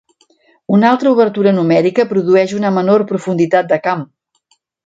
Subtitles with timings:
[0.77, 4.03] Una alta obertura numèrica produeix una menor profunditat de camp.